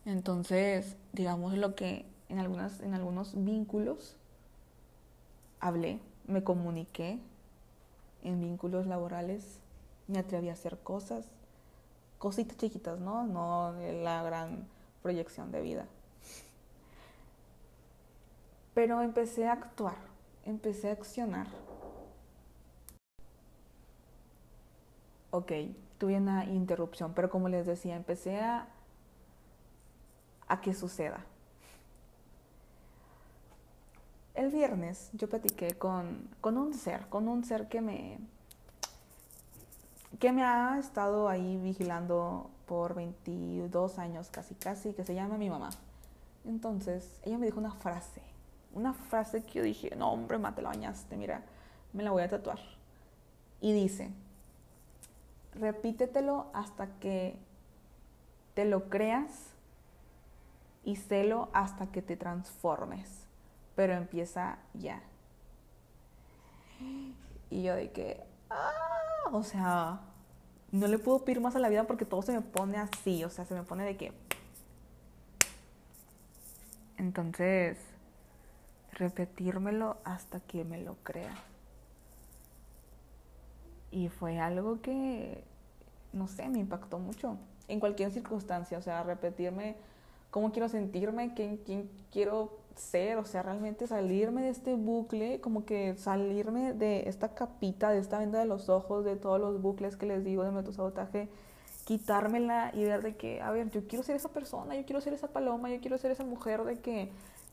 Entonces, 0.04 0.96
digamos 1.12 1.54
lo 1.54 1.74
que 1.74 2.04
en, 2.28 2.40
algunas, 2.40 2.80
en 2.80 2.94
algunos 2.94 3.44
vínculos 3.44 4.16
hablé, 5.60 6.00
me 6.26 6.42
comuniqué 6.42 7.20
en 8.24 8.40
vínculos 8.40 8.86
laborales, 8.86 9.60
me 10.08 10.18
atreví 10.18 10.48
a 10.48 10.54
hacer 10.54 10.78
cosas, 10.78 11.26
cositas 12.18 12.56
chiquitas, 12.56 12.98
¿no? 12.98 13.26
No 13.26 13.74
la 14.02 14.22
gran 14.22 14.66
proyección 15.02 15.52
de 15.52 15.60
vida. 15.60 15.86
Pero 18.74 19.02
empecé 19.02 19.46
a 19.46 19.52
actuar, 19.52 19.96
empecé 20.44 20.88
a 20.88 20.92
accionar. 20.92 21.46
Ok, 25.30 25.52
tuve 25.98 26.16
una 26.16 26.44
interrupción, 26.46 27.12
pero 27.14 27.30
como 27.30 27.48
les 27.48 27.66
decía, 27.66 27.96
empecé 27.96 28.40
a, 28.40 28.68
a 30.48 30.60
que 30.60 30.74
suceda. 30.74 31.24
El 34.34 34.50
viernes 34.50 35.10
yo 35.12 35.28
platiqué 35.28 35.74
con, 35.76 36.28
con 36.40 36.56
un 36.56 36.72
ser, 36.72 37.06
con 37.08 37.28
un 37.28 37.44
ser 37.44 37.68
que 37.68 37.82
me, 37.82 38.18
que 40.18 40.32
me 40.32 40.42
ha 40.42 40.78
estado 40.78 41.28
ahí 41.28 41.58
vigilando 41.58 42.50
por 42.66 42.94
22 42.94 43.98
años 43.98 44.30
casi 44.30 44.54
casi, 44.54 44.94
que 44.94 45.04
se 45.04 45.14
llama 45.14 45.36
mi 45.36 45.50
mamá. 45.50 45.70
Entonces, 46.46 47.18
ella 47.22 47.36
me 47.36 47.46
dijo 47.46 47.60
una 47.60 47.72
frase 47.72 48.31
una 48.74 48.94
frase 48.94 49.44
que 49.44 49.58
yo 49.58 49.62
dije, 49.62 49.94
no 49.96 50.12
hombre, 50.12 50.38
mate 50.38 50.62
la 50.62 50.70
bañaste, 50.70 51.16
mira, 51.16 51.42
me 51.92 52.02
la 52.02 52.10
voy 52.10 52.22
a 52.22 52.28
tatuar. 52.28 52.58
Y 53.60 53.72
dice, 53.72 54.10
repítetelo 55.54 56.50
hasta 56.54 56.86
que 56.98 57.36
te 58.54 58.64
lo 58.64 58.88
creas 58.88 59.30
y 60.84 60.96
sélo 60.96 61.48
hasta 61.52 61.86
que 61.86 62.02
te 62.02 62.16
transformes, 62.16 63.26
pero 63.74 63.92
empieza 63.94 64.58
ya. 64.74 65.02
Y 67.50 67.62
yo 67.62 67.74
de 67.76 67.92
que, 67.92 68.24
ah, 68.50 69.30
o 69.32 69.42
sea, 69.42 70.00
no 70.72 70.86
le 70.88 70.98
puedo 70.98 71.24
pedir 71.24 71.40
más 71.40 71.54
a 71.54 71.58
la 71.58 71.68
vida 71.68 71.84
porque 71.84 72.04
todo 72.04 72.22
se 72.22 72.32
me 72.32 72.40
pone 72.40 72.78
así, 72.78 73.24
o 73.24 73.30
sea, 73.30 73.44
se 73.44 73.54
me 73.54 73.62
pone 73.62 73.84
de 73.84 73.96
que... 73.96 74.12
Entonces, 76.96 77.78
repetírmelo 78.92 79.96
hasta 80.04 80.40
que 80.40 80.64
me 80.64 80.80
lo 80.82 80.96
crea. 81.02 81.34
Y 83.90 84.08
fue 84.08 84.38
algo 84.38 84.80
que, 84.80 85.44
no 86.12 86.28
sé, 86.28 86.48
me 86.48 86.58
impactó 86.58 86.98
mucho. 86.98 87.36
En 87.68 87.80
cualquier 87.80 88.10
circunstancia, 88.10 88.78
o 88.78 88.82
sea, 88.82 89.02
repetirme 89.02 89.76
cómo 90.30 90.52
quiero 90.52 90.68
sentirme, 90.68 91.34
quién, 91.34 91.58
quién 91.58 91.90
quiero 92.10 92.58
ser, 92.74 93.18
o 93.18 93.24
sea, 93.24 93.42
realmente 93.42 93.86
salirme 93.86 94.42
de 94.42 94.48
este 94.48 94.74
bucle, 94.74 95.40
como 95.40 95.64
que 95.64 95.94
salirme 95.96 96.72
de 96.72 97.08
esta 97.08 97.34
capita, 97.34 97.90
de 97.90 97.98
esta 97.98 98.18
venda 98.18 98.38
de 98.38 98.46
los 98.46 98.68
ojos, 98.68 99.04
de 99.04 99.16
todos 99.16 99.38
los 99.38 99.60
bucles 99.60 99.96
que 99.96 100.06
les 100.06 100.24
digo 100.24 100.42
de 100.42 100.50
metosabotaje, 100.50 101.28
quitármela 101.84 102.70
y 102.74 102.84
ver 102.84 103.02
de 103.02 103.16
que, 103.16 103.42
a 103.42 103.50
ver, 103.50 103.70
yo 103.70 103.86
quiero 103.86 104.02
ser 104.02 104.16
esa 104.16 104.30
persona, 104.30 104.74
yo 104.74 104.84
quiero 104.84 105.00
ser 105.00 105.12
esa 105.12 105.28
paloma, 105.28 105.70
yo 105.70 105.80
quiero 105.80 105.98
ser 105.98 106.10
esa 106.10 106.24
mujer 106.24 106.64
de 106.64 106.80
que 106.80 107.10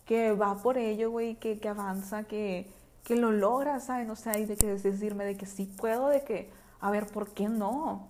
que 0.10 0.32
va 0.34 0.56
por 0.56 0.80
ello, 0.80 1.12
güey, 1.12 1.36
que, 1.36 1.60
que 1.60 1.70
avanza, 1.70 2.24
que, 2.24 2.68
que 3.04 3.16
lo 3.16 3.32
logra, 3.32 3.80
¿saben? 3.80 4.10
O 4.10 4.16
sea, 4.16 4.39
y 4.39 4.46
de 4.46 4.58
que 4.58 4.66
decirme 4.66 5.24
de 5.24 5.38
que 5.38 5.46
sí 5.46 5.68
puedo, 5.68 6.08
de 6.08 6.24
que, 6.24 6.50
a 6.82 6.89
ver, 6.89 7.06
¿por 7.06 7.30
qué 7.30 7.48
no? 7.48 8.08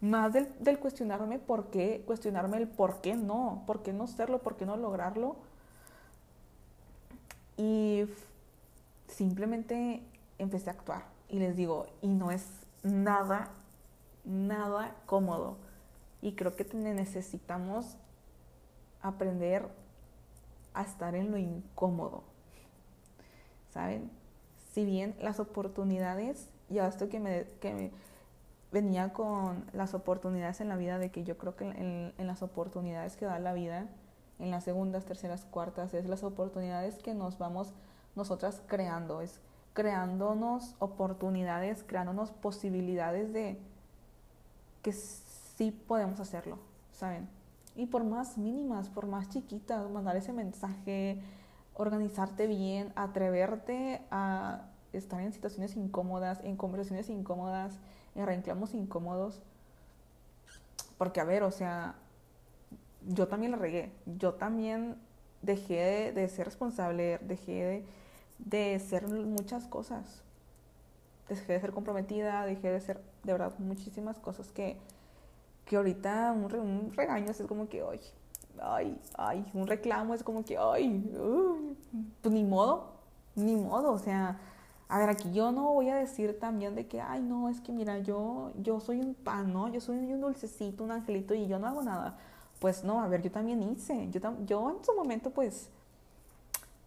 Más 0.00 0.32
del, 0.32 0.46
del 0.60 0.78
cuestionarme 0.78 1.40
por 1.40 1.70
qué, 1.70 2.04
cuestionarme 2.06 2.56
el 2.58 2.68
por 2.68 3.00
qué 3.00 3.16
no, 3.16 3.64
por 3.66 3.82
qué 3.82 3.92
no 3.92 4.06
serlo, 4.06 4.38
por 4.38 4.54
qué 4.54 4.64
no 4.64 4.76
lograrlo. 4.76 5.34
Y 7.56 8.04
simplemente 9.08 10.04
empecé 10.38 10.70
a 10.70 10.74
actuar. 10.74 11.02
Y 11.28 11.40
les 11.40 11.56
digo, 11.56 11.88
y 12.00 12.06
no 12.06 12.30
es 12.30 12.46
nada, 12.84 13.50
nada 14.24 14.94
cómodo. 15.06 15.56
Y 16.22 16.34
creo 16.34 16.54
que 16.54 16.64
necesitamos 16.74 17.96
aprender 19.02 19.66
a 20.74 20.82
estar 20.82 21.14
en 21.14 21.30
lo 21.30 21.38
incómodo. 21.38 22.22
¿Saben? 23.70 24.10
Si 24.72 24.84
bien 24.84 25.16
las 25.20 25.40
oportunidades, 25.40 26.48
ya 26.68 26.86
esto 26.86 27.08
que 27.08 27.20
me, 27.20 27.44
que 27.60 27.90
venía 28.72 29.12
con 29.12 29.64
las 29.72 29.94
oportunidades 29.94 30.60
en 30.60 30.68
la 30.68 30.76
vida, 30.76 30.98
de 30.98 31.10
que 31.10 31.24
yo 31.24 31.36
creo 31.38 31.56
que 31.56 31.64
en, 31.64 32.12
en, 32.16 32.26
las 32.26 32.42
oportunidades 32.42 33.16
que 33.16 33.26
da 33.26 33.38
la 33.38 33.52
vida, 33.52 33.86
en 34.38 34.50
las 34.50 34.64
segundas, 34.64 35.04
terceras, 35.04 35.44
cuartas, 35.44 35.92
es 35.94 36.06
las 36.06 36.22
oportunidades 36.22 36.98
que 36.98 37.14
nos 37.14 37.38
vamos 37.38 37.72
nosotras 38.14 38.62
creando, 38.66 39.20
es 39.20 39.40
creándonos 39.72 40.74
oportunidades, 40.78 41.84
creándonos 41.86 42.30
posibilidades 42.30 43.32
de 43.32 43.58
que 44.82 44.92
sí 44.92 45.70
podemos 45.70 46.20
hacerlo, 46.20 46.58
¿saben? 46.92 47.28
Y 47.80 47.86
por 47.86 48.04
más 48.04 48.36
mínimas, 48.36 48.90
por 48.90 49.06
más 49.06 49.30
chiquitas, 49.30 49.90
mandar 49.90 50.14
ese 50.14 50.34
mensaje, 50.34 51.18
organizarte 51.72 52.46
bien, 52.46 52.92
atreverte 52.94 54.02
a 54.10 54.66
estar 54.92 55.18
en 55.22 55.32
situaciones 55.32 55.76
incómodas, 55.76 56.40
en 56.44 56.58
conversaciones 56.58 57.08
incómodas, 57.08 57.78
en 58.14 58.26
reclamos 58.26 58.74
incómodos. 58.74 59.40
Porque, 60.98 61.20
a 61.20 61.24
ver, 61.24 61.42
o 61.42 61.50
sea, 61.50 61.94
yo 63.08 63.28
también 63.28 63.52
la 63.52 63.56
regué. 63.56 63.90
Yo 64.04 64.34
también 64.34 64.96
dejé 65.40 66.12
de, 66.12 66.28
ser 66.28 66.44
responsable, 66.44 67.16
dejé 67.22 67.86
de, 68.36 68.78
ser 68.78 69.08
muchas 69.08 69.66
cosas. 69.66 70.22
Dejé 71.30 71.54
de 71.54 71.60
ser 71.62 71.72
comprometida, 71.72 72.44
dejé 72.44 72.72
de 72.72 72.80
ser, 72.82 73.00
de 73.24 73.32
verdad, 73.32 73.58
muchísimas 73.58 74.18
cosas 74.18 74.52
que, 74.52 74.76
que 75.70 75.76
ahorita 75.76 76.32
un, 76.32 76.92
regaño 76.96 77.30
es 77.30 77.40
como 77.42 77.68
que, 77.68 77.80
ay, 77.80 78.00
ay, 78.60 79.00
ay, 79.16 79.46
un 79.54 79.68
reclamo 79.68 80.14
es 80.14 80.24
como 80.24 80.44
que, 80.44 80.58
ay, 80.58 81.08
pues 82.20 82.34
ni 82.34 82.42
modo, 82.42 82.94
ni 83.36 83.54
modo, 83.54 83.92
o 83.92 83.98
sea, 84.00 84.36
a 84.88 84.98
ver, 84.98 85.10
aquí 85.10 85.30
yo 85.32 85.52
no 85.52 85.72
voy 85.72 85.88
a 85.88 85.94
decir 85.94 86.36
también 86.40 86.74
de 86.74 86.88
que, 86.88 87.00
ay, 87.00 87.22
no, 87.22 87.48
es 87.48 87.60
que 87.60 87.70
mira, 87.70 88.00
yo, 88.00 88.50
yo 88.56 88.80
soy 88.80 88.98
un 88.98 89.14
pan, 89.14 89.52
¿no? 89.52 89.68
Yo 89.68 89.80
soy 89.80 89.96
un 89.96 90.20
dulcecito, 90.20 90.82
un 90.82 90.90
angelito 90.90 91.34
y 91.34 91.46
yo 91.46 91.60
no 91.60 91.68
hago 91.68 91.82
nada. 91.84 92.18
Pues 92.58 92.82
no, 92.82 93.00
a 93.00 93.06
ver, 93.06 93.22
yo 93.22 93.30
también 93.30 93.62
hice. 93.62 94.10
Yo, 94.10 94.18
yo 94.44 94.70
en 94.70 94.84
su 94.84 94.92
momento, 94.96 95.30
pues, 95.30 95.70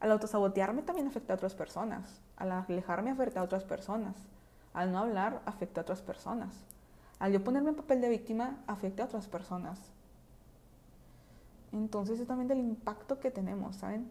al 0.01 0.11
autosabotearme 0.11 0.81
también 0.81 1.07
afecta 1.07 1.31
a 1.31 1.35
otras 1.37 1.55
personas. 1.55 2.19
Al 2.35 2.51
alejarme 2.51 3.11
afecta 3.11 3.39
a 3.39 3.43
otras 3.43 3.63
personas. 3.63 4.17
Al 4.73 4.91
no 4.91 4.99
hablar 4.99 5.41
afecta 5.45 5.79
a 5.79 5.83
otras 5.83 6.01
personas. 6.01 6.53
Al 7.19 7.31
yo 7.31 7.43
ponerme 7.43 7.69
en 7.69 7.75
papel 7.75 8.01
de 8.01 8.09
víctima 8.09 8.63
afecta 8.67 9.03
a 9.03 9.05
otras 9.05 9.27
personas. 9.27 9.79
Entonces 11.71 12.19
es 12.19 12.27
también 12.27 12.47
del 12.47 12.59
impacto 12.59 13.19
que 13.19 13.31
tenemos, 13.31 13.77
¿saben? 13.77 14.09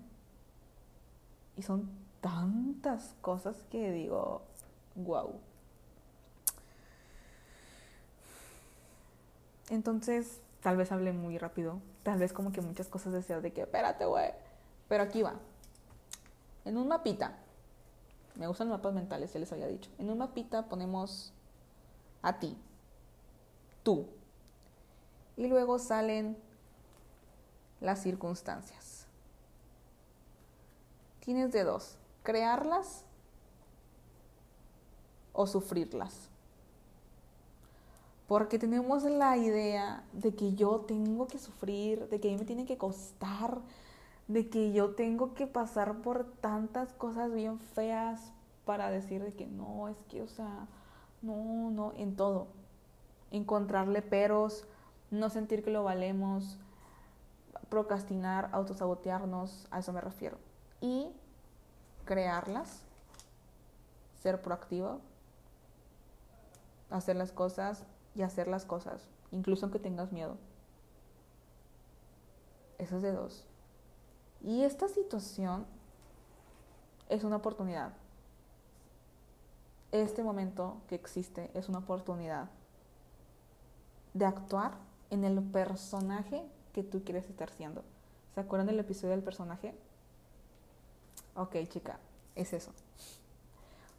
Y 1.57 1.63
son 1.63 1.91
tantas 2.21 3.15
cosas 3.21 3.57
que 3.71 3.93
digo, 3.93 4.43
wow. 4.95 5.35
Entonces, 9.71 10.41
tal 10.61 10.77
vez 10.77 10.93
hablé 10.93 11.13
muy 11.13 11.39
rápido, 11.39 11.81
tal 12.03 12.19
vez 12.19 12.33
como 12.33 12.53
que 12.53 12.61
muchas 12.61 12.89
cosas 12.89 13.13
decía 13.13 13.41
de 13.41 13.53
que, 13.53 13.63
espérate, 13.63 14.05
güey, 14.07 14.33
pero 14.89 15.05
aquí 15.05 15.23
va. 15.23 15.35
En 16.65 16.77
un 16.77 16.89
mapita, 16.89 17.39
me 18.37 18.47
gustan 18.47 18.69
los 18.69 18.79
mapas 18.79 18.95
mentales, 18.95 19.33
ya 19.33 19.41
les 19.41 19.53
había 19.53 19.67
dicho. 19.67 19.91
En 19.99 20.11
un 20.11 20.19
mapita 20.19 20.69
ponemos 20.69 21.33
a 22.23 22.39
ti, 22.39 22.57
tú, 23.83 24.07
y 25.37 25.47
luego 25.47 25.79
salen 25.79 26.37
las 27.81 28.03
circunstancias. 28.03 29.07
Tienes 31.21 31.53
de 31.53 31.65
dos, 31.65 31.97
crearlas 32.23 33.05
o 35.33 35.47
sufrirlas. 35.47 36.29
Porque 38.29 38.59
tenemos 38.59 39.03
la 39.05 39.37
idea 39.37 40.05
de 40.13 40.35
que 40.35 40.55
yo 40.55 40.81
tengo 40.81 41.27
que 41.27 41.39
sufrir, 41.39 42.09
de 42.09 42.21
que 42.21 42.29
a 42.29 42.33
mí 42.33 42.39
me 42.39 42.45
tiene 42.45 42.65
que 42.65 42.79
costar, 42.79 43.59
de 44.29 44.49
que 44.49 44.73
yo 44.73 44.95
tengo 44.95 45.35
que 45.35 45.47
pasar 45.47 46.01
por 46.03 46.25
tantas 46.41 46.93
cosas 46.95 47.33
bien 47.33 47.59
feas 47.59 48.33
para 48.65 48.91
decir 48.91 49.23
de 49.23 49.33
que 49.33 49.47
no, 49.47 49.89
es 49.89 49.99
que, 50.09 50.23
o 50.23 50.29
sea, 50.29 50.67
no, 51.21 51.71
no, 51.71 51.93
en 51.97 52.17
todo. 52.17 52.47
Encontrarle 53.33 54.03
peros, 54.03 54.65
no 55.11 55.29
sentir 55.29 55.65
que 55.65 55.71
lo 55.71 55.83
valemos, 55.83 56.59
procrastinar, 57.69 58.51
autosabotearnos, 58.53 59.67
a 59.71 59.81
eso 59.81 59.93
me 59.93 60.01
refiero. 60.01 60.39
Y 60.81 61.11
crearlas, 62.05 62.83
ser 64.23 64.41
proactivo, 64.41 65.01
hacer 66.91 67.17
las 67.17 67.33
cosas 67.33 67.85
y 68.15 68.23
hacer 68.23 68.47
las 68.47 68.65
cosas, 68.65 69.09
incluso 69.31 69.65
aunque 69.65 69.79
tengas 69.79 70.13
miedo. 70.13 70.37
Eso 72.79 72.97
es 72.97 73.03
de 73.03 73.13
dos. 73.13 73.45
Y 74.43 74.65
esta 74.65 74.89
situación 74.89 75.67
es 77.09 77.25
una 77.25 77.37
oportunidad. 77.37 77.93
Este 79.93 80.23
momento 80.23 80.77
que 80.89 80.95
existe 80.95 81.51
es 81.55 81.69
una 81.69 81.79
oportunidad 81.79 82.49
de 84.15 84.25
actuar 84.25 84.73
en 85.11 85.25
el 85.25 85.43
personaje 85.43 86.43
que 86.73 86.83
tú 86.83 87.05
quieres 87.05 87.29
estar 87.29 87.51
siendo. 87.51 87.83
¿Se 88.35 88.41
acuerdan 88.41 88.67
del 88.67 88.81
episodio 88.81 89.11
del 89.11 89.23
personaje? 89.23 89.75
Ok, 91.35 91.57
chica, 91.69 91.99
es 92.35 92.53
eso. 92.53 92.73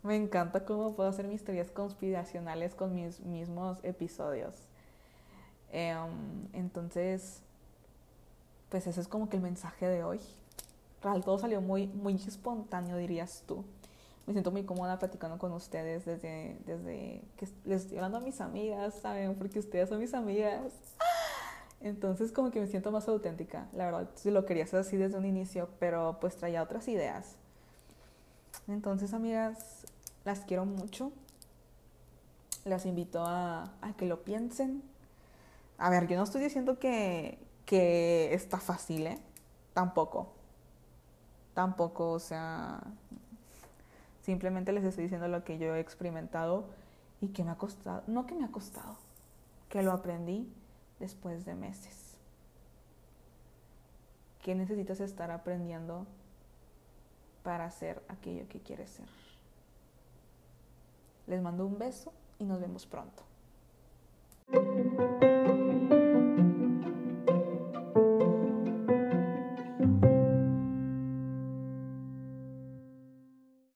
Me 0.03 0.15
encanta 0.15 0.65
cómo 0.65 0.95
puedo 0.95 1.09
hacer 1.09 1.27
mis 1.27 1.43
teorías 1.43 1.71
conspiracionales 1.71 2.75
con 2.75 2.93
mis 2.93 3.21
mismos 3.21 3.79
episodios. 3.83 4.55
Em, 5.71 6.47
entonces, 6.53 7.41
pues 8.69 8.85
ese 8.85 9.01
es 9.01 9.07
como 9.07 9.29
que 9.29 9.37
el 9.37 9.43
mensaje 9.43 9.87
de 9.87 10.03
hoy. 10.03 10.19
Real, 11.01 11.23
todo 11.23 11.37
salió 11.37 11.61
muy, 11.61 11.87
muy 11.87 12.15
espontáneo, 12.15 12.97
dirías 12.97 13.43
tú. 13.47 13.63
Me 14.25 14.33
siento 14.33 14.51
muy 14.51 14.63
cómoda 14.63 14.99
platicando 14.99 15.37
con 15.37 15.51
ustedes 15.51 16.05
desde, 16.05 16.57
desde 16.65 17.21
que 17.35 17.47
les 17.65 17.81
estoy 17.83 17.97
hablando 17.97 18.19
a 18.19 18.21
mis 18.21 18.39
amigas, 18.39 18.93
¿saben? 19.01 19.35
Porque 19.35 19.59
ustedes 19.59 19.89
son 19.89 19.99
mis 19.99 20.13
amigas. 20.13 20.71
Entonces 21.81 22.31
como 22.31 22.49
que 22.49 22.61
me 22.61 22.67
siento 22.67 22.91
más 22.91 23.07
auténtica. 23.09 23.67
La 23.73 23.85
verdad, 23.85 24.09
lo 24.23 24.45
quería 24.45 24.63
hacer 24.63 24.79
así 24.79 24.95
desde 24.95 25.17
un 25.17 25.25
inicio, 25.25 25.69
pero 25.79 26.17
pues 26.21 26.37
traía 26.37 26.63
otras 26.63 26.87
ideas. 26.87 27.35
Entonces, 28.67 29.13
amigas, 29.13 29.85
las 30.23 30.41
quiero 30.41 30.65
mucho. 30.65 31.11
Las 32.63 32.85
invito 32.85 33.23
a, 33.25 33.69
que 33.97 34.05
lo 34.05 34.23
piensen. 34.23 34.81
A 35.77 35.89
ver, 35.89 36.07
yo 36.07 36.15
no 36.15 36.23
estoy 36.23 36.41
diciendo 36.41 36.79
que, 36.79 37.37
que 37.65 38.33
está 38.33 38.59
fácil, 38.59 39.07
¿eh? 39.07 39.19
Tampoco. 39.73 40.31
Tampoco, 41.53 42.11
o 42.11 42.19
sea, 42.19 42.81
simplemente 44.23 44.71
les 44.71 44.83
estoy 44.83 45.03
diciendo 45.03 45.27
lo 45.27 45.43
que 45.43 45.57
yo 45.57 45.75
he 45.75 45.79
experimentado 45.79 46.65
y 47.21 47.29
que 47.29 47.43
me 47.43 47.51
ha 47.51 47.55
costado, 47.55 48.03
no 48.07 48.25
que 48.25 48.35
me 48.35 48.45
ha 48.45 48.51
costado, 48.51 48.97
que 49.69 49.83
lo 49.83 49.91
aprendí 49.91 50.51
después 50.99 51.45
de 51.45 51.55
meses. 51.55 52.17
Que 54.41 54.55
necesitas 54.55 54.99
estar 54.99 55.31
aprendiendo 55.31 56.05
para 57.43 57.65
hacer 57.65 58.01
aquello 58.07 58.47
que 58.49 58.59
quieres 58.59 58.89
ser. 58.89 59.07
Les 61.27 61.41
mando 61.41 61.65
un 61.65 61.77
beso 61.77 62.11
y 62.39 62.45
nos 62.45 62.59
vemos 62.59 62.85
pronto. 62.85 63.23